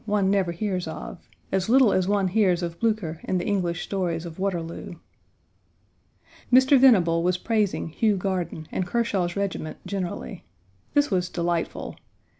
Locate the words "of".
0.87-1.29, 2.63-2.79, 4.25-4.39